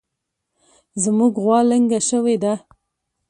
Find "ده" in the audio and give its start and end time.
2.43-2.53